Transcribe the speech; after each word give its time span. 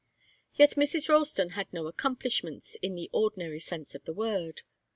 Yet 0.55 0.71
Mrs. 0.71 1.09
Ralston 1.09 1.49
had 1.51 1.71
no 1.71 1.85
accomplishments, 1.85 2.73
in 2.81 2.95
the 2.95 3.07
ordinary 3.13 3.59
sense 3.59 3.93
of 3.93 4.03
the 4.05 4.13
word. 4.15 4.63